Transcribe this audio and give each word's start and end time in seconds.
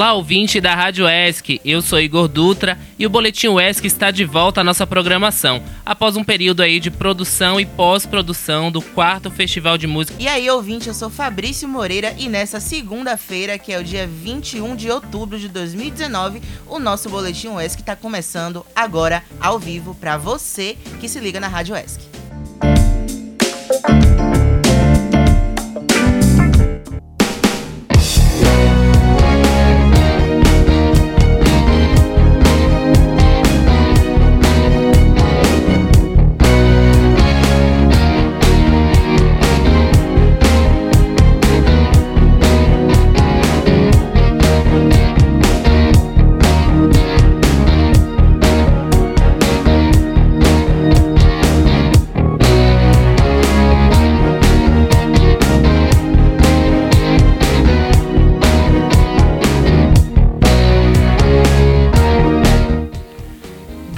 Olá, 0.00 0.14
ouvinte 0.14 0.62
da 0.62 0.74
Rádio 0.74 1.06
ESC. 1.06 1.60
Eu 1.62 1.82
sou 1.82 2.00
Igor 2.00 2.26
Dutra 2.26 2.78
e 2.98 3.04
o 3.04 3.10
Boletim 3.10 3.48
ESC 3.58 3.86
está 3.86 4.10
de 4.10 4.24
volta 4.24 4.62
à 4.62 4.64
nossa 4.64 4.86
programação, 4.86 5.62
após 5.84 6.16
um 6.16 6.24
período 6.24 6.62
aí 6.62 6.80
de 6.80 6.90
produção 6.90 7.60
e 7.60 7.66
pós-produção 7.66 8.72
do 8.72 8.80
quarto 8.80 9.30
Festival 9.30 9.76
de 9.76 9.86
Música. 9.86 10.16
E 10.18 10.26
aí, 10.26 10.48
ouvinte, 10.48 10.88
eu 10.88 10.94
sou 10.94 11.10
Fabrício 11.10 11.68
Moreira 11.68 12.14
e 12.18 12.30
nessa 12.30 12.60
segunda-feira, 12.60 13.58
que 13.58 13.74
é 13.74 13.78
o 13.78 13.84
dia 13.84 14.06
21 14.06 14.74
de 14.74 14.90
outubro 14.90 15.38
de 15.38 15.48
2019, 15.48 16.40
o 16.66 16.78
nosso 16.78 17.10
Boletim 17.10 17.54
ESC 17.58 17.80
está 17.80 17.94
começando 17.94 18.64
agora 18.74 19.22
ao 19.38 19.58
vivo 19.58 19.94
para 19.94 20.16
você 20.16 20.78
que 20.98 21.10
se 21.10 21.20
liga 21.20 21.38
na 21.38 21.48
Rádio 21.48 21.76
ESC. 21.76 22.00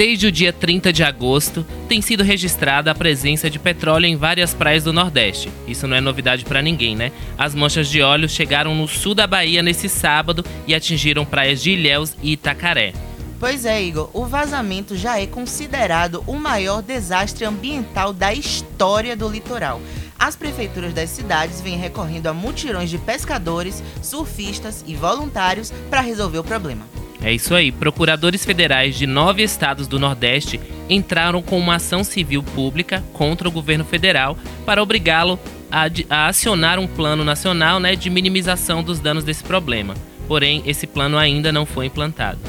Desde 0.05 0.27
o 0.27 0.33
dia 0.33 0.53
30 0.53 0.93
de 0.93 1.05
agosto, 1.05 1.65
tem 1.89 2.03
sido 2.03 2.25
registrada 2.25 2.91
a 2.91 2.95
presença 2.95 3.49
de 3.49 3.57
petróleo 3.57 4.07
em 4.07 4.17
várias 4.17 4.53
praias 4.53 4.83
do 4.83 4.93
Nordeste. 4.93 5.49
Isso 5.65 5.87
não 5.87 5.97
é 5.97 6.01
novidade 6.01 6.45
para 6.45 6.61
ninguém, 6.61 6.97
né? 6.97 7.13
As 7.39 7.55
manchas 7.55 7.89
de 7.89 8.03
óleo 8.03 8.29
chegaram 8.29 8.75
no 8.75 8.89
sul 8.89 9.15
da 9.15 9.29
Bahia 9.29 9.63
nesse 9.63 9.89
sábado 9.89 10.45
e 10.67 10.75
atingiram 10.75 11.25
praias 11.25 11.63
de 11.63 11.71
Ilhéus 11.71 12.17
e 12.21 12.33
Itacaré. 12.33 12.93
Pois 13.39 13.65
é, 13.65 13.81
Igor, 13.81 14.11
o 14.13 14.25
vazamento 14.25 14.97
já 14.97 15.21
é 15.21 15.27
considerado 15.29 16.25
o 16.27 16.35
maior 16.35 16.83
desastre 16.83 17.45
ambiental 17.45 18.13
da 18.13 18.35
história 18.35 19.17
do 19.17 19.29
litoral. 19.29 19.81
As 20.19 20.35
prefeituras 20.35 20.93
das 20.93 21.11
cidades 21.11 21.61
vêm 21.61 21.79
recorrendo 21.79 22.27
a 22.27 22.35
mutirões 22.35 22.91
de 22.91 22.99
pescadores, 22.99 23.81
surfistas 24.03 24.83
e 24.85 24.97
voluntários 24.97 25.73
para 25.89 26.01
resolver 26.01 26.39
o 26.39 26.45
problema. 26.45 27.02
É 27.25 27.33
isso 27.33 27.55
aí. 27.55 27.71
Procuradores 27.71 28.45
federais 28.45 28.97
de 28.97 29.07
nove 29.07 29.43
estados 29.43 29.87
do 29.87 29.99
Nordeste 29.99 30.61
entraram 30.89 31.41
com 31.41 31.59
uma 31.59 31.77
ação 31.77 32.03
civil 32.03 32.43
pública 32.43 33.03
contra 33.13 33.49
o 33.49 33.53
governo 33.53 33.85
federal 33.85 34.37
para 34.67 34.83
obrigá-lo 34.83 35.39
a, 35.71 35.85
a, 36.11 36.27
acionar 36.27 36.79
um 36.81 36.87
plano 36.87 37.25
nacional 37.25 37.79
né, 37.79 37.95
de 37.95 38.11
minimização 38.11 38.83
dos 38.83 38.99
danos 38.99 39.23
desse 39.23 39.45
problema. 39.45 39.95
Porém, 40.27 40.63
esse 40.67 40.87
plano 40.87 41.17
ainda 41.17 41.53
não 41.53 41.65
foi 41.65 41.87
implantado. 41.87 42.41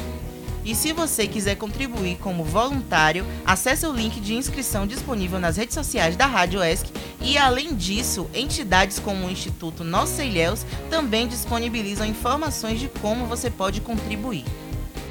E 0.64 0.74
se 0.74 0.92
você 0.92 1.26
quiser 1.26 1.56
contribuir 1.56 2.16
como 2.16 2.42
voluntário, 2.42 3.26
acesse 3.44 3.86
o 3.86 3.92
link 3.92 4.18
de 4.18 4.34
inscrição 4.34 4.86
disponível 4.86 5.38
nas 5.38 5.58
redes 5.58 5.74
sociais 5.74 6.16
da 6.16 6.26
Rádio 6.26 6.62
ESC 6.64 6.86
e, 7.20 7.36
além 7.36 7.74
disso, 7.74 8.28
entidades 8.34 8.98
como 8.98 9.26
o 9.26 9.30
Instituto 9.30 9.84
Nossa 9.84 10.24
Ilhéus 10.24 10.64
também 10.88 11.28
disponibilizam 11.28 12.06
informações 12.06 12.80
de 12.80 12.88
como 12.88 13.26
você 13.26 13.50
pode 13.50 13.82
contribuir. 13.82 14.44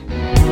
Bye. 0.09 0.42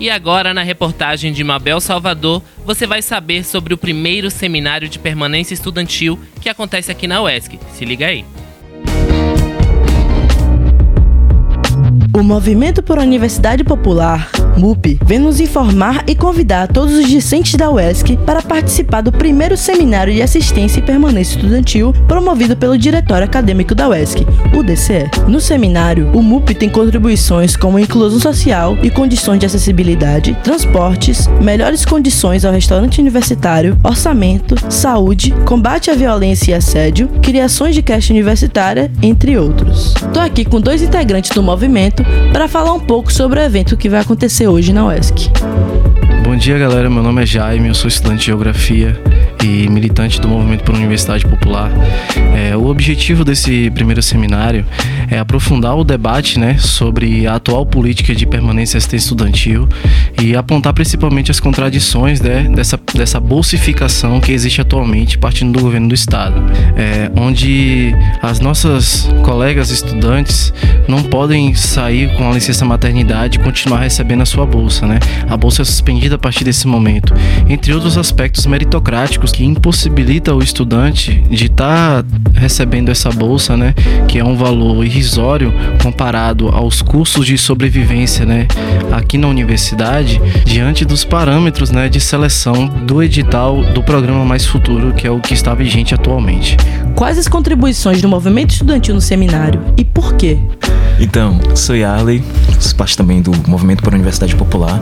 E 0.00 0.08
agora, 0.08 0.54
na 0.54 0.62
reportagem 0.62 1.30
de 1.30 1.44
Mabel 1.44 1.78
Salvador, 1.78 2.42
você 2.64 2.86
vai 2.86 3.02
saber 3.02 3.44
sobre 3.44 3.74
o 3.74 3.76
primeiro 3.76 4.30
seminário 4.30 4.88
de 4.88 4.98
permanência 4.98 5.52
estudantil 5.52 6.18
que 6.40 6.48
acontece 6.48 6.90
aqui 6.90 7.06
na 7.06 7.20
UESC. 7.20 7.60
Se 7.74 7.84
liga 7.84 8.06
aí. 8.06 8.24
O 12.16 12.22
Movimento 12.22 12.82
por 12.82 12.98
Universidade 12.98 13.62
Popular 13.62 14.30
MUP, 14.56 14.98
vem 15.04 15.18
nos 15.18 15.40
informar 15.40 16.04
e 16.06 16.14
convidar 16.14 16.68
todos 16.68 16.94
os 16.94 17.08
discentes 17.08 17.54
da 17.54 17.70
UESC 17.70 18.16
para 18.26 18.42
participar 18.42 19.00
do 19.00 19.12
primeiro 19.12 19.56
seminário 19.56 20.12
de 20.12 20.22
assistência 20.22 20.80
e 20.80 20.82
permanência 20.82 21.36
estudantil 21.36 21.92
promovido 22.06 22.56
pelo 22.56 22.76
Diretório 22.76 23.24
Acadêmico 23.24 23.74
da 23.74 23.88
UESC, 23.88 24.26
o 24.56 24.62
DCE. 24.62 25.10
No 25.26 25.40
seminário, 25.40 26.10
o 26.12 26.22
MUP 26.22 26.54
tem 26.54 26.68
contribuições 26.68 27.56
como 27.56 27.78
inclusão 27.78 28.20
social 28.20 28.76
e 28.82 28.90
condições 28.90 29.38
de 29.38 29.46
acessibilidade, 29.46 30.36
transportes, 30.42 31.26
melhores 31.40 31.84
condições 31.84 32.44
ao 32.44 32.52
restaurante 32.52 33.00
universitário, 33.00 33.78
orçamento, 33.82 34.54
saúde, 34.70 35.32
combate 35.44 35.90
à 35.90 35.94
violência 35.94 36.52
e 36.52 36.54
assédio, 36.54 37.08
criações 37.22 37.74
de 37.74 37.82
creche 37.82 38.12
universitária, 38.12 38.90
entre 39.02 39.38
outros. 39.38 39.94
Estou 39.94 40.22
aqui 40.22 40.44
com 40.44 40.60
dois 40.60 40.82
integrantes 40.82 41.30
do 41.30 41.42
movimento 41.42 42.04
para 42.32 42.48
falar 42.48 42.72
um 42.72 42.80
pouco 42.80 43.12
sobre 43.12 43.40
o 43.40 43.42
evento 43.42 43.76
que 43.76 43.88
vai 43.88 44.00
acontecer 44.00 44.39
hoje 44.48 44.72
na 44.72 44.86
UESC. 44.86 45.30
Bom 46.24 46.36
dia, 46.36 46.58
galera. 46.58 46.88
Meu 46.88 47.02
nome 47.02 47.22
é 47.22 47.26
Jaime, 47.26 47.68
eu 47.68 47.74
sou 47.74 47.88
estudante 47.88 48.20
de 48.20 48.26
Geografia 48.26 49.00
e 49.42 49.68
militante 49.68 50.20
do 50.20 50.28
Movimento 50.28 50.64
por 50.64 50.74
Universidade 50.74 51.26
Popular. 51.26 51.70
É, 52.34 52.56
o 52.56 52.66
objetivo 52.66 53.24
desse 53.24 53.70
primeiro 53.70 54.02
seminário 54.02 54.64
é 55.10 55.18
aprofundar 55.18 55.76
o 55.76 55.84
debate 55.84 56.38
né, 56.38 56.56
sobre 56.58 57.26
a 57.26 57.34
atual 57.34 57.66
política 57.66 58.14
de 58.14 58.26
permanência 58.26 58.78
assistência 58.78 59.06
estudantil 59.06 59.68
e 60.20 60.36
apontar 60.36 60.72
principalmente 60.72 61.30
as 61.30 61.40
contradições 61.40 62.20
né, 62.20 62.48
dessa, 62.54 62.78
dessa 62.94 63.18
bolsificação 63.18 64.20
que 64.20 64.32
existe 64.32 64.60
atualmente 64.60 65.18
partindo 65.18 65.52
do 65.52 65.60
governo 65.60 65.88
do 65.88 65.94
Estado, 65.94 66.42
é, 66.76 67.10
onde 67.16 67.94
as 68.22 68.40
nossas 68.40 69.08
colegas 69.22 69.70
estudantes 69.70 70.52
não 70.88 71.02
podem 71.02 71.54
sair 71.54 72.16
com 72.16 72.28
a 72.30 72.34
licença 72.34 72.64
maternidade 72.64 73.38
e 73.38 73.42
continuar 73.42 73.80
recebendo 73.80 74.22
a 74.22 74.26
sua 74.26 74.46
bolsa. 74.46 74.86
Né? 74.86 74.98
A 75.28 75.36
bolsa 75.36 75.62
é 75.62 75.64
suspendida 75.64 76.16
a 76.16 76.18
partir 76.18 76.44
desse 76.44 76.66
momento, 76.66 77.14
entre 77.48 77.72
outros 77.72 77.96
aspectos 77.96 78.46
meritocráticos 78.46 79.29
que 79.30 79.44
impossibilita 79.44 80.34
o 80.34 80.42
estudante 80.42 81.22
de 81.30 81.46
estar 81.46 82.02
tá 82.02 82.08
recebendo 82.34 82.90
essa 82.90 83.10
bolsa, 83.10 83.56
né, 83.56 83.74
que 84.08 84.18
é 84.18 84.24
um 84.24 84.36
valor 84.36 84.84
irrisório 84.84 85.52
comparado 85.82 86.48
aos 86.48 86.82
custos 86.82 87.26
de 87.26 87.36
sobrevivência, 87.36 88.24
né, 88.24 88.46
aqui 88.92 89.18
na 89.18 89.28
universidade, 89.28 90.20
diante 90.44 90.84
dos 90.84 91.04
parâmetros, 91.04 91.70
né, 91.70 91.88
de 91.88 92.00
seleção 92.00 92.66
do 92.66 93.02
edital 93.02 93.62
do 93.72 93.82
programa 93.82 94.24
Mais 94.24 94.46
Futuro, 94.46 94.92
que 94.92 95.06
é 95.06 95.10
o 95.10 95.20
que 95.20 95.34
está 95.34 95.54
vigente 95.54 95.94
atualmente. 95.94 96.56
Quais 96.94 97.18
as 97.18 97.28
contribuições 97.28 98.00
do 98.02 98.08
movimento 98.08 98.50
estudantil 98.50 98.94
no 98.94 99.00
seminário 99.00 99.62
e 99.76 99.84
por 99.84 100.14
quê? 100.14 100.38
Então, 101.00 101.40
sou 101.54 101.74
Yarley, 101.74 102.22
sou 102.58 102.76
parte 102.76 102.94
também 102.94 103.22
do 103.22 103.32
Movimento 103.48 103.82
para 103.82 103.92
a 103.92 103.96
Universidade 103.96 104.36
Popular. 104.36 104.78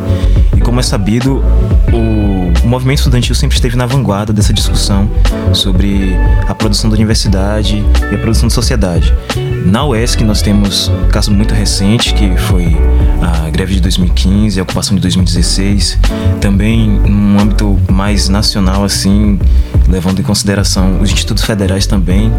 E 0.56 0.60
como 0.60 0.80
é 0.80 0.82
sabido, 0.82 1.44
o, 1.92 2.47
o 2.68 2.70
movimento 2.70 2.98
estudantil 2.98 3.34
sempre 3.34 3.56
esteve 3.56 3.76
na 3.76 3.86
vanguarda 3.86 4.30
dessa 4.30 4.52
discussão 4.52 5.10
sobre 5.54 6.14
a 6.46 6.54
produção 6.54 6.90
da 6.90 6.96
universidade 6.96 7.82
e 8.12 8.14
a 8.14 8.18
produção 8.18 8.46
da 8.46 8.54
sociedade. 8.54 9.10
Na 9.64 9.86
UESC 9.86 10.22
nós 10.22 10.42
temos 10.42 10.88
um 10.88 11.08
caso 11.08 11.30
muito 11.30 11.54
recente, 11.54 12.12
que 12.12 12.36
foi 12.36 12.76
a 13.22 13.48
greve 13.48 13.76
de 13.76 13.80
2015, 13.80 14.60
a 14.60 14.62
ocupação 14.64 14.94
de 14.94 15.00
2016. 15.00 15.98
Também 16.42 16.90
num 16.90 17.40
âmbito 17.40 17.80
mais 17.90 18.28
nacional, 18.28 18.84
assim, 18.84 19.40
levando 19.88 20.20
em 20.20 20.22
consideração 20.22 21.00
os 21.00 21.10
institutos 21.10 21.44
federais 21.44 21.86
também, 21.86 22.32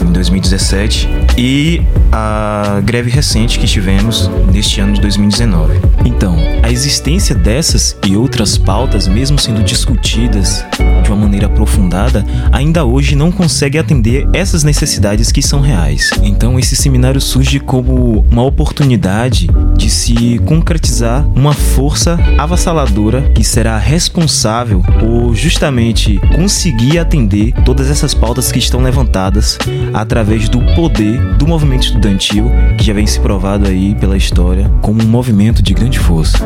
em 0.00 0.12
2017, 0.12 1.08
e 1.36 1.82
a 2.10 2.80
greve 2.84 3.10
recente 3.10 3.58
que 3.58 3.66
tivemos 3.66 4.30
neste 4.52 4.80
ano 4.80 4.94
de 4.94 5.00
2019. 5.00 5.80
Então, 6.04 6.36
a 6.62 6.70
existência 6.70 7.34
dessas 7.34 7.96
e 8.06 8.16
outras 8.16 8.56
pautas, 8.56 9.06
mesmo 9.06 9.38
sendo 9.38 9.62
discutidas 9.62 10.64
de 11.02 11.10
uma 11.10 11.16
maneira 11.16 11.46
aprofundada, 11.46 12.24
ainda 12.50 12.84
hoje 12.84 13.14
não 13.14 13.30
consegue 13.30 13.78
atender 13.78 14.26
essas 14.32 14.64
necessidades 14.64 15.30
que 15.30 15.42
são 15.42 15.60
reais. 15.60 16.10
Então, 16.22 16.58
esse 16.58 16.74
seminário 16.74 17.20
surge 17.20 17.60
como 17.60 18.24
uma 18.30 18.42
oportunidade 18.42 19.48
de 19.76 19.90
se 19.90 20.40
concretizar 20.46 21.26
uma 21.34 21.52
força 21.52 22.18
avassaladora 22.38 23.22
que 23.34 23.44
será 23.44 23.76
responsável 23.76 24.82
por 24.98 25.34
justamente 25.34 26.18
conseguir 26.34 26.93
atender 26.98 27.52
todas 27.64 27.90
essas 27.90 28.14
pautas 28.14 28.50
que 28.50 28.58
estão 28.58 28.80
levantadas 28.80 29.58
através 29.92 30.48
do 30.48 30.60
poder 30.74 31.20
do 31.36 31.46
movimento 31.46 31.84
estudantil, 31.84 32.50
que 32.78 32.84
já 32.84 32.92
vem 32.92 33.06
se 33.06 33.20
provado 33.20 33.66
aí 33.66 33.94
pela 33.94 34.16
história 34.16 34.70
como 34.80 35.02
um 35.02 35.06
movimento 35.06 35.62
de 35.62 35.74
grande 35.74 35.98
força. 35.98 36.38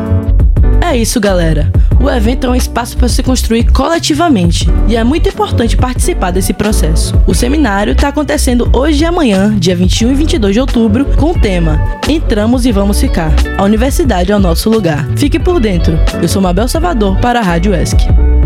É 0.81 0.97
isso, 0.97 1.19
galera. 1.19 1.71
O 2.01 2.09
evento 2.09 2.47
é 2.47 2.49
um 2.49 2.55
espaço 2.55 2.97
para 2.97 3.07
se 3.07 3.21
construir 3.21 3.71
coletivamente 3.71 4.67
e 4.87 4.95
é 4.95 5.03
muito 5.03 5.29
importante 5.29 5.77
participar 5.77 6.31
desse 6.31 6.53
processo. 6.53 7.13
O 7.27 7.35
seminário 7.35 7.93
está 7.93 8.07
acontecendo 8.07 8.69
hoje 8.73 9.03
e 9.03 9.05
amanhã, 9.05 9.55
dia 9.55 9.75
21 9.75 10.11
e 10.11 10.15
22 10.15 10.53
de 10.53 10.61
outubro, 10.61 11.05
com 11.17 11.31
o 11.31 11.39
tema 11.39 11.79
Entramos 12.07 12.65
e 12.65 12.71
Vamos 12.71 12.99
Ficar. 12.99 13.33
A 13.57 13.63
universidade 13.63 14.31
é 14.31 14.35
o 14.35 14.39
nosso 14.39 14.69
lugar. 14.69 15.07
Fique 15.15 15.37
por 15.37 15.59
dentro. 15.59 15.99
Eu 16.21 16.27
sou 16.27 16.41
Mabel 16.41 16.67
Salvador 16.67 17.19
para 17.19 17.39
a 17.39 17.43
Rádio 17.43 17.75
ESC. 17.75 18.38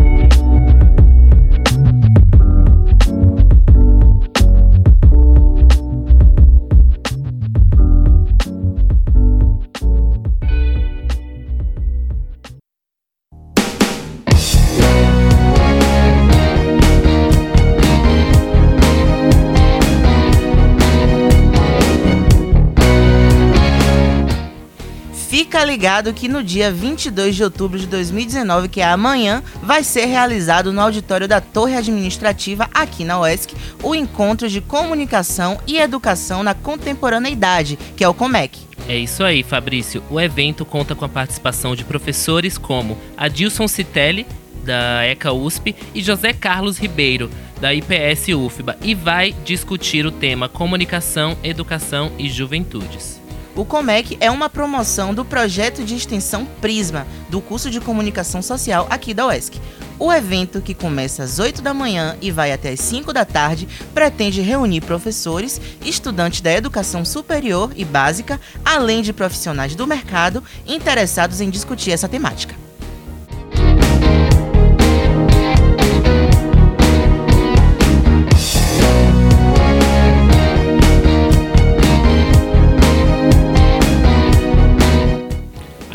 Fica 25.54 25.66
ligado 25.66 26.14
que 26.16 26.28
no 26.28 26.44
dia 26.44 26.72
22 26.72 27.36
de 27.36 27.44
outubro 27.44 27.78
de 27.78 27.86
2019, 27.86 28.70
que 28.70 28.82
é 28.82 28.86
amanhã, 28.86 29.44
vai 29.62 29.84
ser 29.84 30.06
realizado 30.06 30.74
no 30.74 30.82
auditório 30.82 31.28
da 31.28 31.40
Torre 31.40 31.76
Administrativa 31.76 32.68
aqui 32.74 33.04
na 33.06 33.20
UESC 33.20 33.54
o 33.84 33.94
encontro 33.94 34.50
de 34.50 34.60
comunicação 34.62 35.60
e 35.68 35.78
educação 35.78 36.42
na 36.42 36.56
contemporaneidade, 36.56 37.78
que 37.96 38.04
é 38.04 38.10
o 38.10 38.16
COMEC. 38.16 38.62
É 38.90 38.98
isso 38.98 39.24
aí, 39.24 39.44
Fabrício. 39.44 40.02
O 40.10 40.20
evento 40.20 40.66
conta 40.66 40.96
com 40.96 41.06
a 41.06 41.10
participação 41.10 41.76
de 41.76 41.84
professores 41.84 42.58
como 42.58 42.98
Adilson 43.16 43.68
Citelli, 43.68 44.26
da 44.64 45.06
ECA 45.06 45.34
USP, 45.34 45.76
e 45.94 46.02
José 46.02 46.34
Carlos 46.34 46.80
Ribeiro, 46.80 47.30
da 47.62 47.72
IPS 47.72 48.30
UFBA, 48.30 48.76
e 48.82 48.96
vai 48.96 49.36
discutir 49.46 50.04
o 50.04 50.12
tema 50.12 50.50
Comunicação, 50.50 51.38
Educação 51.44 52.12
e 52.18 52.28
Juventudes. 52.28 53.22
O 53.56 53.64
Comec 53.64 54.18
é 54.20 54.32
uma 54.32 54.50
promoção 54.50 55.14
do 55.14 55.24
projeto 55.24 55.84
de 55.84 55.96
extensão 55.96 56.44
Prisma, 56.60 57.06
do 57.30 57.40
curso 57.40 57.70
de 57.70 57.80
comunicação 57.80 58.42
social 58.42 58.88
aqui 58.90 59.14
da 59.14 59.28
UESC. 59.28 59.60
O 60.00 60.12
evento, 60.12 60.60
que 60.60 60.74
começa 60.74 61.22
às 61.22 61.38
8 61.38 61.62
da 61.62 61.72
manhã 61.72 62.18
e 62.20 62.32
vai 62.32 62.52
até 62.52 62.72
às 62.72 62.80
5 62.80 63.14
da 63.14 63.24
tarde, 63.24 63.68
pretende 63.94 64.42
reunir 64.42 64.82
professores, 64.82 65.62
estudantes 65.86 66.42
da 66.42 66.52
educação 66.52 67.06
superior 67.06 67.72
e 67.76 67.86
básica, 67.86 68.42
além 68.66 69.04
de 69.04 69.14
profissionais 69.14 69.76
do 69.76 69.86
mercado 69.86 70.44
interessados 70.66 71.40
em 71.40 71.50
discutir 71.52 71.92
essa 71.92 72.10
temática. 72.10 72.63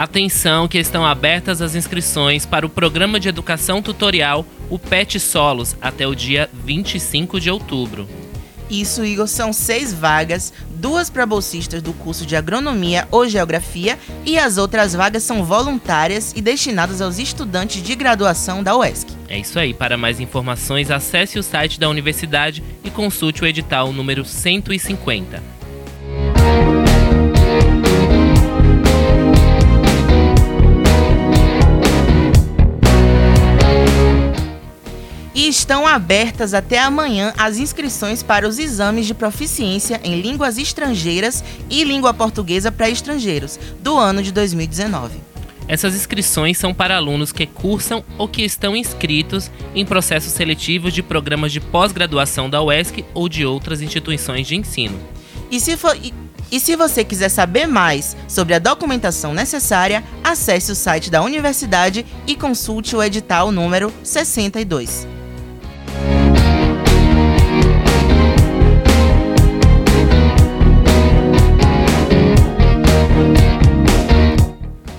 Atenção 0.08 0.66
que 0.66 0.78
estão 0.78 1.04
abertas 1.04 1.60
as 1.60 1.74
inscrições 1.74 2.46
para 2.46 2.64
o 2.64 2.70
programa 2.70 3.20
de 3.20 3.28
educação 3.28 3.82
tutorial, 3.82 4.42
o 4.70 4.78
PET 4.78 5.20
Solos, 5.20 5.76
até 5.82 6.06
o 6.06 6.14
dia 6.14 6.48
25 6.64 7.38
de 7.38 7.50
outubro. 7.50 8.08
Isso, 8.70 9.04
Igor, 9.04 9.28
são 9.28 9.52
seis 9.52 9.92
vagas, 9.92 10.50
duas 10.70 11.10
para 11.10 11.26
bolsistas 11.26 11.82
do 11.82 11.92
curso 11.92 12.24
de 12.24 12.36
Agronomia 12.36 13.06
ou 13.10 13.28
Geografia 13.28 13.98
e 14.24 14.38
as 14.38 14.56
outras 14.56 14.94
vagas 14.94 15.24
são 15.24 15.44
voluntárias 15.44 16.32
e 16.34 16.40
destinadas 16.40 17.02
aos 17.02 17.18
estudantes 17.18 17.82
de 17.82 17.94
graduação 17.94 18.62
da 18.62 18.74
UESC. 18.78 19.10
É 19.28 19.38
isso 19.38 19.58
aí. 19.58 19.74
Para 19.74 19.98
mais 19.98 20.20
informações, 20.20 20.90
acesse 20.90 21.38
o 21.38 21.42
site 21.42 21.78
da 21.78 21.88
universidade 21.88 22.64
e 22.82 22.90
consulte 22.90 23.42
o 23.42 23.46
edital 23.46 23.92
número 23.92 24.24
150. 24.24 25.42
E 35.48 35.50
estão 35.50 35.86
abertas 35.86 36.52
até 36.52 36.78
amanhã 36.78 37.32
as 37.38 37.56
inscrições 37.56 38.22
para 38.22 38.46
os 38.46 38.58
exames 38.58 39.06
de 39.06 39.14
proficiência 39.14 39.98
em 40.04 40.20
línguas 40.20 40.58
estrangeiras 40.58 41.42
e 41.70 41.84
língua 41.84 42.12
portuguesa 42.12 42.70
para 42.70 42.90
estrangeiros 42.90 43.58
do 43.80 43.96
ano 43.96 44.22
de 44.22 44.30
2019. 44.30 45.16
Essas 45.66 45.94
inscrições 45.94 46.58
são 46.58 46.74
para 46.74 46.96
alunos 46.96 47.32
que 47.32 47.46
cursam 47.46 48.04
ou 48.18 48.28
que 48.28 48.42
estão 48.42 48.76
inscritos 48.76 49.50
em 49.74 49.86
processos 49.86 50.32
seletivos 50.32 50.92
de 50.92 51.02
programas 51.02 51.50
de 51.50 51.60
pós-graduação 51.60 52.50
da 52.50 52.62
UESC 52.62 53.02
ou 53.14 53.26
de 53.26 53.46
outras 53.46 53.80
instituições 53.80 54.46
de 54.46 54.54
ensino. 54.54 55.00
E 55.50 55.58
se, 55.58 55.78
for, 55.78 55.96
e, 55.96 56.12
e 56.52 56.60
se 56.60 56.76
você 56.76 57.02
quiser 57.02 57.30
saber 57.30 57.66
mais 57.66 58.14
sobre 58.28 58.52
a 58.52 58.58
documentação 58.58 59.32
necessária, 59.32 60.04
acesse 60.22 60.70
o 60.72 60.74
site 60.74 61.10
da 61.10 61.22
universidade 61.22 62.04
e 62.26 62.36
consulte 62.36 62.94
o 62.94 63.02
edital 63.02 63.50
número 63.50 63.90
62. 64.02 65.17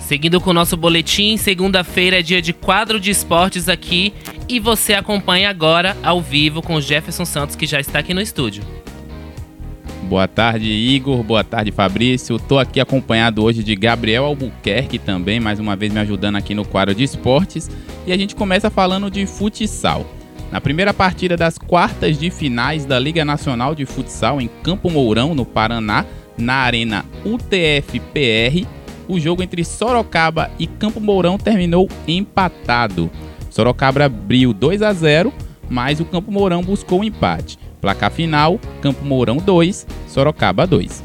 Seguindo 0.10 0.42
com 0.42 0.50
o 0.50 0.54
nosso 0.54 0.76
boletim, 0.76 1.38
segunda-feira 1.38 2.18
é 2.18 2.24
dia 2.24 2.42
de 2.42 2.52
quadro 2.52 3.00
de 3.00 3.12
esportes 3.12 3.70
aqui 3.70 4.12
e 4.48 4.60
você 4.60 4.96
acompanha 4.96 5.52
agora 5.52 5.96
ao 6.02 6.20
vivo 6.20 6.64
com 6.64 6.82
Jefferson 6.82 7.26
Santos, 7.26 7.56
que 7.56 7.68
já 7.68 7.80
está 7.80 8.00
aqui 8.00 8.12
no 8.12 8.20
estúdio. 8.20 8.64
Boa 10.06 10.28
tarde, 10.28 10.68
Igor. 10.68 11.22
Boa 11.22 11.44
tarde, 11.44 11.72
Fabrício. 11.72 12.38
Estou 12.38 12.58
aqui 12.58 12.80
acompanhado 12.80 13.44
hoje 13.44 13.62
de 13.62 13.76
Gabriel 13.76 14.26
Albuquerque 14.26 14.98
também, 14.98 15.40
mais 15.40 15.60
uma 15.60 15.76
vez 15.76 15.94
me 15.94 16.00
ajudando 16.00 16.38
aqui 16.38 16.56
no 16.56 16.66
quadro 16.66 16.96
de 16.96 17.04
esportes. 17.04 17.70
E 18.08 18.12
a 18.12 18.18
gente 18.18 18.34
começa 18.34 18.72
falando 18.72 19.12
de 19.12 19.28
futsal. 19.28 20.08
Na 20.52 20.60
primeira 20.60 20.92
partida 20.92 21.38
das 21.38 21.60
quartas 21.60 22.18
de 22.18 22.32
finais 22.32 22.84
da 22.84 22.98
Liga 22.98 23.24
Nacional 23.24 23.76
de 23.76 23.86
Futsal 23.86 24.42
em 24.42 24.50
Campo 24.64 24.90
Mourão, 24.90 25.36
no 25.36 25.46
Paraná, 25.46 26.04
na 26.36 26.56
Arena 26.56 27.06
UTF-PR, 27.24 28.66
o 29.10 29.20
jogo 29.20 29.42
entre 29.42 29.66
Sorocaba 29.66 30.52
e 30.60 30.68
Campo 30.68 31.02
Mourão 31.02 31.38
terminou 31.38 31.90
empatado. 32.08 33.10
Sorocaba 33.50 34.06
abriu 34.06 34.54
2 34.54 34.84
a 34.84 34.94
0, 34.94 35.34
mas 35.68 36.00
o 36.00 36.06
Campo 36.06 36.32
Mourão 36.32 36.62
buscou 36.62 37.00
o 37.00 37.02
um 37.02 37.04
empate. 37.04 37.58
Placar 37.82 38.12
final: 38.12 38.60
Campo 38.82 39.04
Mourão 39.04 39.38
2, 39.38 39.88
Sorocaba 40.08 40.68
2. 40.68 41.04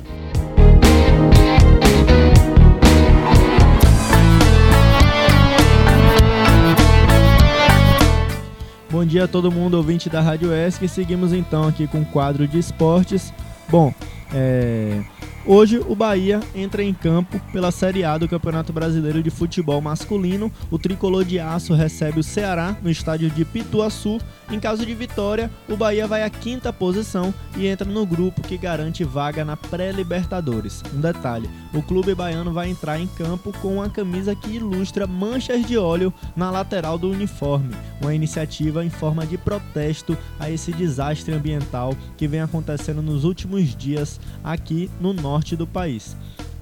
Bom 8.90 9.04
dia 9.04 9.24
a 9.24 9.28
todo 9.28 9.50
mundo, 9.50 9.74
ouvinte 9.74 10.10
da 10.10 10.20
Rádio 10.20 10.52
ESC. 10.52 10.86
Seguimos 10.88 11.32
então 11.32 11.66
aqui 11.66 11.86
com 11.86 12.02
o 12.02 12.06
quadro 12.06 12.46
de 12.46 12.58
esportes. 12.58 13.32
Bom, 13.68 13.92
é, 14.32 15.00
Hoje 15.46 15.78
o 15.78 15.94
Bahia 15.94 16.40
entra 16.54 16.82
em 16.82 16.94
campo 16.94 17.38
pela 17.52 17.70
Série 17.70 18.02
A 18.02 18.16
do 18.16 18.26
Campeonato 18.26 18.72
Brasileiro 18.72 19.22
de 19.22 19.28
Futebol 19.28 19.78
Masculino. 19.78 20.50
O 20.70 20.78
tricolor 20.78 21.22
de 21.22 21.38
aço 21.38 21.74
recebe 21.74 22.18
o 22.18 22.22
Ceará 22.22 22.74
no 22.82 22.90
estádio 22.90 23.28
de 23.28 23.44
Pituaçu. 23.44 24.18
Em 24.50 24.58
caso 24.58 24.86
de 24.86 24.94
vitória, 24.94 25.50
o 25.68 25.76
Bahia 25.76 26.06
vai 26.06 26.22
à 26.22 26.30
quinta 26.30 26.72
posição 26.72 27.32
e 27.58 27.66
entra 27.66 27.86
no 27.86 28.06
grupo 28.06 28.40
que 28.40 28.56
garante 28.56 29.04
vaga 29.04 29.44
na 29.44 29.54
pré-Libertadores. 29.54 30.82
Um 30.94 31.00
detalhe: 31.00 31.48
o 31.74 31.82
clube 31.82 32.14
baiano 32.14 32.50
vai 32.50 32.70
entrar 32.70 32.98
em 32.98 33.06
campo 33.06 33.52
com 33.60 33.74
uma 33.74 33.90
camisa 33.90 34.34
que 34.34 34.56
ilustra 34.56 35.06
manchas 35.06 35.66
de 35.66 35.76
óleo 35.76 36.12
na 36.34 36.50
lateral 36.50 36.96
do 36.96 37.10
uniforme, 37.10 37.74
uma 38.00 38.14
iniciativa 38.14 38.82
em 38.82 38.90
forma 38.90 39.26
de 39.26 39.36
protesto 39.36 40.16
a 40.40 40.50
esse 40.50 40.72
desastre 40.72 41.34
ambiental 41.34 41.94
que 42.16 42.26
vem 42.26 42.40
acontecendo 42.40 43.02
nos 43.02 43.24
últimos 43.24 43.76
dias 43.76 44.18
aqui 44.42 44.90
no 44.98 45.12
norte 45.12 45.33
norte 45.34 45.56
do 45.56 45.66
país. 45.66 46.16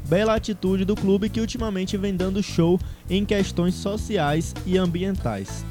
Bela 0.08 0.34
atitude 0.34 0.86
do 0.86 0.96
clube 0.96 1.28
que 1.28 1.40
ultimamente 1.40 1.98
vem 1.98 2.16
dando 2.16 2.42
show 2.42 2.80
em 3.08 3.22
questões 3.22 3.74
sociais 3.74 4.54
e 4.64 4.78
ambientais. 4.78 5.64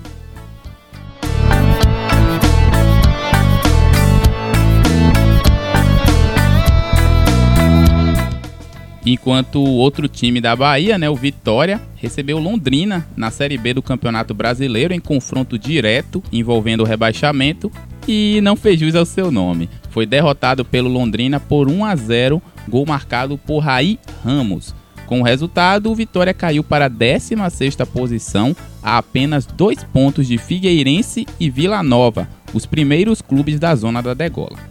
Enquanto 9.04 9.56
o 9.56 9.78
outro 9.78 10.08
time 10.08 10.40
da 10.40 10.56
Bahia, 10.56 10.96
né, 10.96 11.10
o 11.10 11.16
Vitória, 11.16 11.82
recebeu 11.96 12.38
Londrina 12.38 13.08
na 13.18 13.32
Série 13.32 13.58
B 13.58 13.74
do 13.74 13.82
Campeonato 13.82 14.32
Brasileiro 14.32 14.94
em 14.94 15.00
confronto 15.00 15.58
direto 15.58 16.24
envolvendo 16.32 16.82
o 16.82 16.86
rebaixamento 16.86 17.72
e 18.12 18.42
não 18.42 18.58
fez 18.58 18.80
jus 18.80 18.94
ao 18.94 19.06
seu 19.06 19.32
nome. 19.32 19.70
Foi 19.90 20.06
derrotado 20.06 20.66
pelo 20.66 20.90
Londrina 20.90 21.40
por 21.40 21.70
1 21.70 21.86
a 21.86 21.96
0 21.96 22.42
gol 22.68 22.86
marcado 22.86 23.38
por 23.38 23.60
Raí 23.60 23.98
Ramos. 24.24 24.76
Com 25.08 25.22
o 25.22 25.24
resultado, 25.24 25.92
o 25.92 25.96
Vitória 25.96 26.34
caiu 26.34 26.64
para 26.64 26.86
a 26.86 26.90
16ª 26.90 27.86
posição, 27.86 28.56
a 28.82 28.98
apenas 28.98 29.46
dois 29.46 29.84
pontos 29.84 30.28
de 30.28 30.38
Figueirense 30.38 31.26
e 31.40 31.50
Vila 31.50 31.84
Nova, 31.84 32.28
os 32.54 32.66
primeiros 32.66 33.22
clubes 33.22 33.60
da 33.60 33.76
zona 33.76 34.02
da 34.02 34.14
degola. 34.14 34.71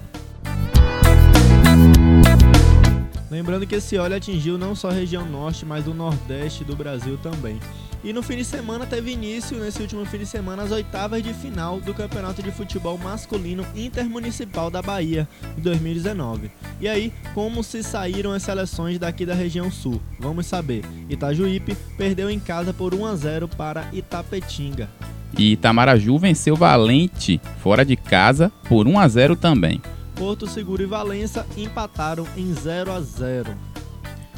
Lembrando 3.41 3.67
que 3.67 3.77
esse 3.77 3.97
óleo 3.97 4.17
atingiu 4.17 4.59
não 4.59 4.75
só 4.75 4.91
a 4.91 4.93
região 4.93 5.25
norte, 5.25 5.65
mas 5.65 5.87
o 5.87 5.95
nordeste 5.95 6.63
do 6.63 6.77
Brasil 6.77 7.17
também. 7.23 7.59
E 8.05 8.13
no 8.13 8.23
fim 8.23 8.37
de 8.37 8.45
semana 8.45 8.85
teve 8.85 9.13
início, 9.13 9.59
nesse 9.59 9.81
último 9.81 10.05
fim 10.05 10.19
de 10.19 10.27
semana, 10.27 10.63
as 10.63 10.71
oitavas 10.71 11.23
de 11.23 11.33
final 11.33 11.81
do 11.81 11.95
Campeonato 11.95 12.43
de 12.43 12.53
Futebol 12.53 12.99
Masculino 12.99 13.65
Intermunicipal 13.75 14.71
da 14.71 14.83
Bahia, 14.83 15.27
de 15.57 15.63
2019. 15.63 16.51
E 16.83 16.87
aí, 16.87 17.15
como 17.33 17.65
se 17.65 17.83
saíram 17.83 18.33
as 18.33 18.43
seleções 18.43 18.99
daqui 18.99 19.25
da 19.25 19.33
região 19.33 19.71
sul? 19.71 20.03
Vamos 20.19 20.45
saber. 20.45 20.85
Itajuípe 21.09 21.75
perdeu 21.97 22.29
em 22.29 22.39
casa 22.39 22.75
por 22.75 22.95
1 22.95 23.07
a 23.07 23.17
0 23.17 23.49
para 23.49 23.89
Itapetinga. 23.91 24.91
E 25.39 25.53
Itamaraju 25.53 26.19
venceu 26.19 26.55
Valente 26.57 27.41
fora 27.63 27.87
de 27.87 27.97
casa 27.97 28.53
por 28.69 28.87
1 28.87 28.99
a 28.99 29.09
0 29.09 29.35
também. 29.35 29.81
Porto 30.21 30.47
Seguro 30.47 30.83
e 30.83 30.87
Valença 30.87 31.47
empataram 31.57 32.27
em 32.37 32.53
0 32.53 32.93
a 32.93 33.01
0. 33.01 33.57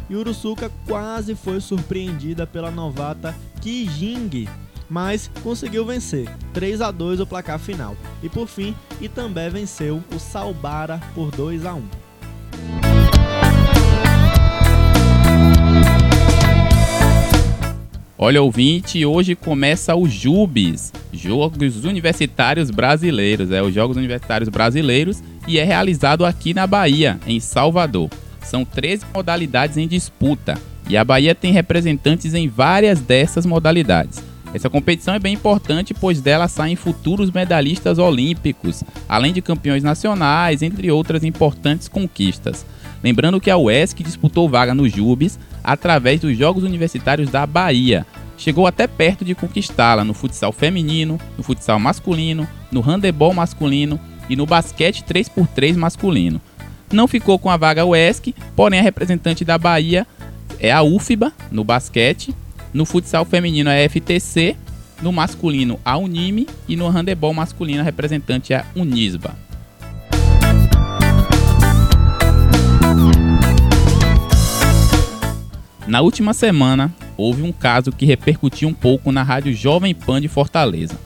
E 0.08 0.14
Uruçuca 0.14 0.70
quase 0.86 1.34
foi 1.34 1.60
surpreendida 1.60 2.46
pela 2.46 2.70
novata 2.70 3.34
Kijing, 3.60 4.46
mas 4.88 5.28
conseguiu 5.42 5.84
vencer 5.84 6.30
3 6.54 6.80
a 6.82 6.92
2 6.92 7.18
o 7.18 7.26
placar 7.26 7.58
final. 7.58 7.96
E 8.22 8.28
por 8.28 8.46
fim, 8.46 8.76
Itambé 9.00 9.50
venceu 9.50 10.00
o 10.14 10.20
Salbara 10.20 11.00
por 11.16 11.32
2 11.32 11.66
a 11.66 11.74
1. 11.74 11.82
Olha, 18.16 18.40
ouvinte, 18.40 19.04
hoje 19.04 19.34
começa 19.34 19.96
o 19.96 20.08
JUBES, 20.08 20.92
Jogos 21.12 21.84
Universitários 21.84 22.70
Brasileiros. 22.70 23.50
É 23.50 23.60
os 23.60 23.74
Jogos 23.74 23.96
Universitários 23.96 24.48
Brasileiros 24.48 25.20
e 25.46 25.58
é 25.58 25.64
realizado 25.64 26.24
aqui 26.24 26.54
na 26.54 26.66
Bahia, 26.66 27.18
em 27.26 27.40
Salvador. 27.40 28.08
São 28.42 28.64
13 28.64 29.06
modalidades 29.14 29.76
em 29.76 29.86
disputa 29.86 30.58
e 30.88 30.96
a 30.96 31.04
Bahia 31.04 31.34
tem 31.34 31.52
representantes 31.52 32.34
em 32.34 32.48
várias 32.48 33.00
dessas 33.00 33.46
modalidades. 33.46 34.22
Essa 34.54 34.68
competição 34.68 35.14
é 35.14 35.18
bem 35.18 35.34
importante, 35.34 35.94
pois 35.94 36.20
dela 36.20 36.46
saem 36.46 36.76
futuros 36.76 37.30
medalhistas 37.30 37.98
olímpicos, 37.98 38.84
além 39.08 39.32
de 39.32 39.40
campeões 39.40 39.82
nacionais, 39.82 40.60
entre 40.60 40.90
outras 40.90 41.24
importantes 41.24 41.88
conquistas. 41.88 42.66
Lembrando 43.02 43.40
que 43.40 43.50
a 43.50 43.56
UESC 43.56 44.02
disputou 44.02 44.48
vaga 44.48 44.74
nos 44.74 44.92
JUBES 44.92 45.38
através 45.64 46.20
dos 46.20 46.36
Jogos 46.36 46.64
Universitários 46.64 47.30
da 47.30 47.46
Bahia. 47.46 48.06
Chegou 48.36 48.66
até 48.66 48.86
perto 48.86 49.24
de 49.24 49.34
conquistá-la 49.34 50.04
no 50.04 50.12
futsal 50.12 50.52
feminino, 50.52 51.18
no 51.36 51.42
futsal 51.42 51.80
masculino, 51.80 52.46
no 52.70 52.80
handebol 52.80 53.32
masculino 53.32 53.98
e 54.28 54.36
no 54.36 54.46
basquete 54.46 55.04
3x3 55.04 55.76
masculino. 55.76 56.40
Não 56.92 57.08
ficou 57.08 57.38
com 57.38 57.50
a 57.50 57.56
vaga 57.56 57.86
UESC, 57.86 58.34
porém 58.54 58.80
a 58.80 58.82
representante 58.82 59.44
da 59.44 59.56
Bahia 59.56 60.06
é 60.60 60.70
a 60.70 60.82
UFBA 60.82 61.32
no 61.50 61.64
basquete, 61.64 62.34
no 62.72 62.84
futsal 62.84 63.24
feminino 63.24 63.70
é 63.70 63.84
a 63.84 63.88
FTC, 63.88 64.56
no 65.00 65.12
masculino 65.12 65.80
a 65.84 65.96
Unime 65.96 66.46
e 66.68 66.76
no 66.76 66.88
handebol 66.88 67.34
masculino 67.34 67.80
a 67.80 67.84
representante 67.84 68.52
é 68.52 68.58
a 68.58 68.66
Unisba. 68.76 69.36
Na 75.86 76.00
última 76.00 76.32
semana, 76.32 76.94
houve 77.16 77.42
um 77.42 77.52
caso 77.52 77.90
que 77.92 78.06
repercutiu 78.06 78.68
um 78.68 78.72
pouco 78.72 79.12
na 79.12 79.22
rádio 79.22 79.52
Jovem 79.52 79.94
Pan 79.94 80.20
de 80.20 80.28
Fortaleza. 80.28 80.98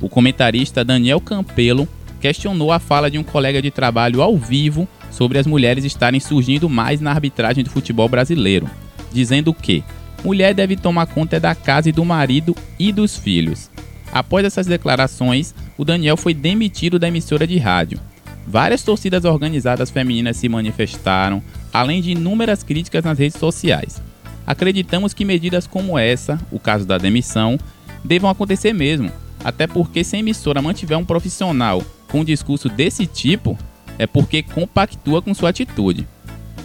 O 0.00 0.08
comentarista 0.08 0.84
Daniel 0.84 1.20
Campelo 1.20 1.86
questionou 2.20 2.70
a 2.70 2.78
fala 2.78 3.10
de 3.10 3.18
um 3.18 3.24
colega 3.24 3.60
de 3.62 3.70
trabalho 3.70 4.22
ao 4.22 4.36
vivo 4.36 4.86
sobre 5.10 5.38
as 5.38 5.46
mulheres 5.46 5.84
estarem 5.84 6.20
surgindo 6.20 6.68
mais 6.68 7.00
na 7.00 7.10
arbitragem 7.10 7.64
do 7.64 7.70
futebol 7.70 8.08
brasileiro, 8.08 8.68
dizendo 9.12 9.52
que 9.52 9.82
mulher 10.22 10.54
deve 10.54 10.76
tomar 10.76 11.06
conta 11.06 11.40
da 11.40 11.54
casa 11.54 11.88
e 11.88 11.92
do 11.92 12.04
marido 12.04 12.54
e 12.78 12.92
dos 12.92 13.16
filhos. 13.16 13.70
Após 14.12 14.44
essas 14.44 14.66
declarações, 14.66 15.54
o 15.78 15.84
Daniel 15.84 16.16
foi 16.16 16.34
demitido 16.34 16.98
da 16.98 17.08
emissora 17.08 17.46
de 17.46 17.58
rádio. 17.58 17.98
Várias 18.46 18.82
torcidas 18.82 19.24
organizadas 19.24 19.90
femininas 19.90 20.36
se 20.36 20.48
manifestaram, 20.48 21.42
além 21.72 22.02
de 22.02 22.12
inúmeras 22.12 22.62
críticas 22.62 23.04
nas 23.04 23.18
redes 23.18 23.38
sociais. 23.38 24.02
Acreditamos 24.46 25.14
que 25.14 25.24
medidas 25.24 25.66
como 25.66 25.98
essa, 25.98 26.38
o 26.50 26.58
caso 26.58 26.84
da 26.84 26.98
demissão, 26.98 27.58
devam 28.04 28.28
acontecer 28.28 28.72
mesmo, 28.72 29.10
até 29.44 29.66
porque 29.66 30.02
se 30.02 30.16
a 30.16 30.18
emissora 30.18 30.60
mantiver 30.60 30.98
um 30.98 31.04
profissional 31.04 31.82
com 32.10 32.20
um 32.20 32.24
discurso 32.24 32.68
desse 32.68 33.06
tipo, 33.06 33.56
é 33.98 34.06
porque 34.06 34.42
compactua 34.42 35.22
com 35.22 35.34
sua 35.34 35.50
atitude. 35.50 36.06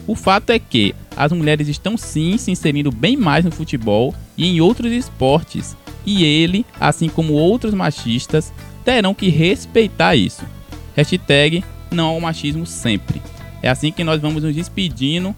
O 0.08 0.16
fato 0.16 0.52
é 0.52 0.60
que 0.60 0.94
as 1.16 1.32
mulheres 1.32 1.68
estão 1.68 1.98
sim 1.98 2.38
se 2.38 2.52
inserindo 2.52 2.92
bem 2.92 3.16
mais 3.16 3.46
no 3.46 3.52
futebol 3.52 4.14
e 4.38 4.46
em 4.46 4.62
outros 4.62 4.92
esportes, 4.92 5.76
e 6.06 6.24
ele, 6.24 6.66
assim 6.80 7.10
como 7.10 7.34
outros 7.34 7.74
machistas, 7.74 8.54
terão 8.84 9.14
que 9.14 9.30
respeitar 9.30 10.16
isso. 10.16 10.44
Hashtag 10.96 11.64
não 11.92 12.08
ao 12.08 12.22
machismo 12.22 12.66
sempre. 12.66 13.22
É 13.62 13.70
assim 13.70 13.92
que 13.92 14.04
nós 14.04 14.22
vamos 14.22 14.44
nos 14.44 14.54
despedindo 14.54 15.36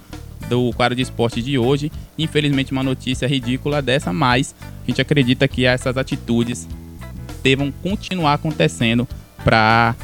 do 0.50 0.72
quadro 0.74 0.96
de 0.96 1.02
esporte 1.02 1.42
de 1.42 1.58
hoje. 1.58 1.92
Infelizmente, 2.18 2.72
uma 2.72 2.84
notícia 2.84 3.28
ridícula 3.28 3.82
dessa, 3.82 4.12
mas 4.12 4.54
a 4.84 4.86
gente 4.88 5.02
acredita 5.02 5.48
que 5.48 5.66
essas 5.66 5.98
atitudes 5.98 6.68
devam 7.42 7.72
continuar 7.72 8.34
acontecendo 8.34 9.08
para 9.48 9.96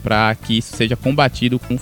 para 0.00 0.32
que 0.36 0.58
isso 0.58 0.76
seja 0.76 0.96
combatido 0.96 1.58
com 1.58 1.76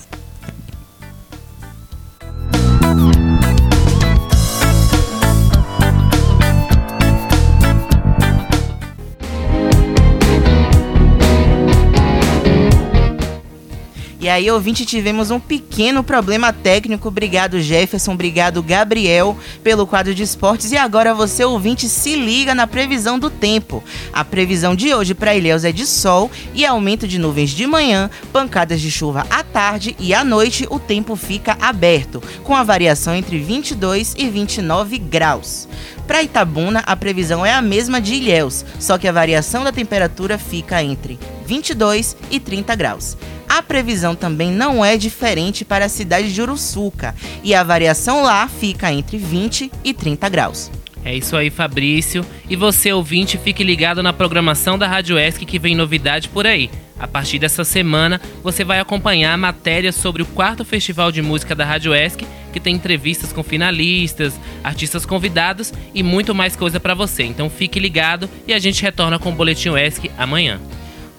aí, 14.35 14.51
ouvinte, 14.51 14.85
tivemos 14.85 15.31
um 15.31 15.39
pequeno 15.39 16.03
problema 16.03 16.51
técnico. 16.51 17.07
Obrigado, 17.07 17.61
Jefferson. 17.61 18.13
Obrigado, 18.13 18.61
Gabriel, 18.61 19.37
pelo 19.63 19.87
quadro 19.87 20.13
de 20.13 20.23
esportes. 20.23 20.71
E 20.71 20.77
agora 20.77 21.13
você, 21.13 21.43
ouvinte, 21.43 21.87
se 21.87 22.15
liga 22.15 22.53
na 22.53 22.67
previsão 22.67 23.17
do 23.17 23.29
tempo. 23.29 23.83
A 24.11 24.23
previsão 24.23 24.75
de 24.75 24.93
hoje 24.93 25.13
para 25.13 25.35
Ilhéus 25.35 25.63
é 25.63 25.71
de 25.71 25.85
sol 25.85 26.29
e 26.53 26.65
aumento 26.65 27.07
de 27.07 27.17
nuvens 27.17 27.51
de 27.51 27.65
manhã, 27.65 28.09
pancadas 28.33 28.81
de 28.81 28.91
chuva 28.91 29.25
à 29.29 29.41
tarde 29.41 29.95
e 29.99 30.13
à 30.13 30.23
noite 30.23 30.67
o 30.69 30.79
tempo 30.79 31.15
fica 31.15 31.57
aberto, 31.61 32.21
com 32.43 32.55
a 32.55 32.63
variação 32.63 33.15
entre 33.15 33.39
22 33.39 34.15
e 34.17 34.27
29 34.27 34.97
graus. 34.97 35.67
Para 36.05 36.21
Itabuna, 36.21 36.83
a 36.85 36.95
previsão 36.95 37.45
é 37.45 37.53
a 37.53 37.61
mesma 37.61 37.99
de 37.99 38.15
Ilhéus, 38.15 38.65
só 38.79 38.97
que 38.97 39.07
a 39.07 39.11
variação 39.11 39.63
da 39.63 39.71
temperatura 39.71 40.37
fica 40.37 40.83
entre 40.83 41.17
22 41.45 42.17
e 42.29 42.39
30 42.39 42.75
graus. 42.75 43.17
A 43.57 43.61
previsão 43.61 44.15
também 44.15 44.51
não 44.51 44.83
é 44.83 44.97
diferente 44.97 45.63
para 45.63 45.85
a 45.85 45.89
cidade 45.89 46.33
de 46.33 46.41
Uruçuca 46.41 47.15
e 47.41 47.55
a 47.55 47.63
variação 47.63 48.21
lá 48.21 48.47
fica 48.47 48.91
entre 48.91 49.17
20 49.17 49.71
e 49.83 49.93
30 49.93 50.27
graus. 50.27 50.71
É 51.05 51.15
isso 51.15 51.37
aí, 51.37 51.49
Fabrício. 51.49 52.25
E 52.49 52.55
você, 52.55 52.91
ouvinte, 52.91 53.37
fique 53.37 53.63
ligado 53.63 54.03
na 54.03 54.11
programação 54.11 54.77
da 54.77 54.87
Rádio 54.87 55.17
ESC 55.17 55.45
que 55.45 55.59
vem 55.59 55.75
novidade 55.75 56.27
por 56.27 56.45
aí. 56.45 56.69
A 56.99 57.07
partir 57.07 57.39
dessa 57.39 57.63
semana, 57.63 58.19
você 58.43 58.63
vai 58.63 58.79
acompanhar 58.79 59.37
matérias 59.37 59.95
sobre 59.95 60.21
o 60.23 60.25
quarto 60.25 60.65
Festival 60.65 61.11
de 61.11 61.21
Música 61.21 61.53
da 61.53 61.63
Rádio 61.63 61.93
ESC, 61.93 62.25
que 62.51 62.59
tem 62.59 62.75
entrevistas 62.75 63.31
com 63.31 63.43
finalistas, 63.43 64.33
artistas 64.63 65.05
convidados 65.05 65.71
e 65.93 66.01
muito 66.01 66.33
mais 66.33 66.55
coisa 66.55 66.79
para 66.79 66.93
você. 66.93 67.23
Então 67.23 67.49
fique 67.49 67.79
ligado 67.79 68.29
e 68.47 68.53
a 68.53 68.59
gente 68.59 68.81
retorna 68.81 69.19
com 69.19 69.29
o 69.29 69.35
Boletim 69.35 69.75
ESC 69.75 70.11
amanhã. 70.17 70.59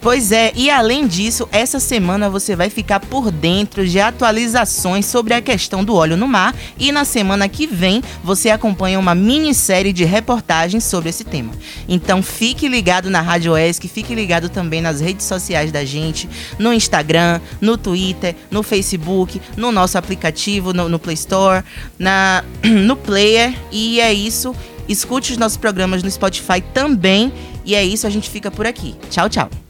Pois 0.01 0.31
é, 0.31 0.53
e 0.55 0.71
além 0.71 1.07
disso, 1.07 1.49
essa 1.51 1.81
semana 1.81 2.31
você 2.31 2.55
vai 2.55 2.71
ficar 2.71 3.01
por 3.01 3.31
dentro 3.33 3.87
de 3.87 3.99
atualizações 3.99 5.05
sobre 5.07 5.35
a 5.35 5.41
questão 5.41 5.83
do 5.83 5.95
óleo 5.95 6.17
no 6.17 6.29
mar 6.29 6.55
e 6.79 6.93
na 6.93 7.05
semana 7.05 7.49
que 7.49 7.67
vem 7.67 8.03
você 8.23 8.51
acompanha 8.51 9.01
uma 9.01 9.15
minissérie 9.15 9.93
de 9.93 10.05
reportagens 10.05 10.85
sobre 10.85 11.09
esse 11.09 11.25
tema. 11.25 11.53
Então 11.89 12.23
fique 12.23 12.69
ligado 12.69 13.11
na 13.11 13.21
Rádio 13.21 13.57
ESC, 13.57 13.89
fique 13.89 14.15
ligado 14.15 14.49
também 14.49 14.81
nas 14.81 15.01
redes 15.01 15.27
sociais 15.27 15.73
da 15.73 15.85
gente, 15.85 16.29
no 16.59 16.73
Instagram, 16.73 17.41
no 17.61 17.77
Twitter, 17.77 18.37
no 18.51 18.63
Facebook, 18.63 19.41
no 19.57 19.73
nosso 19.73 19.99
aplicativo, 19.99 20.73
no, 20.73 20.89
no 20.89 21.01
Play 21.01 21.15
Store, 21.15 21.65
na, 21.99 22.45
no 22.63 22.97
Player. 22.97 23.53
E 23.73 24.01
é 24.01 24.13
isso. 24.13 24.55
Escute 24.89 25.33
os 25.33 25.39
nossos 25.39 25.59
programas 25.59 26.03
no 26.03 26.11
Spotify 26.11 26.61
também. 26.73 27.33
E 27.65 27.75
é 27.75 27.83
isso, 27.83 28.07
a 28.07 28.11
gente 28.11 28.31
fica 28.31 28.53
por 28.53 28.67
aqui. 28.67 28.95
Tchau, 29.11 29.29
tchau. 29.29 29.66